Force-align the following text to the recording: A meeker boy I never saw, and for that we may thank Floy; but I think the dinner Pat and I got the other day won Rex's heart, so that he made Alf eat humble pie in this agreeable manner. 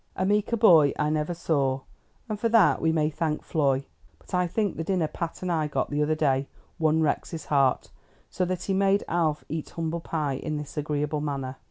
A 0.15 0.25
meeker 0.25 0.57
boy 0.57 0.93
I 0.97 1.11
never 1.11 1.35
saw, 1.35 1.81
and 2.27 2.39
for 2.39 2.49
that 2.49 2.81
we 2.81 2.91
may 2.91 3.11
thank 3.11 3.43
Floy; 3.43 3.85
but 4.17 4.33
I 4.33 4.47
think 4.47 4.75
the 4.75 4.83
dinner 4.83 5.07
Pat 5.07 5.43
and 5.43 5.51
I 5.51 5.67
got 5.67 5.91
the 5.91 6.01
other 6.01 6.15
day 6.15 6.47
won 6.79 7.03
Rex's 7.03 7.45
heart, 7.45 7.91
so 8.27 8.43
that 8.45 8.63
he 8.63 8.73
made 8.73 9.03
Alf 9.07 9.45
eat 9.47 9.69
humble 9.69 9.99
pie 9.99 10.37
in 10.37 10.57
this 10.57 10.75
agreeable 10.75 11.21
manner. 11.21 11.57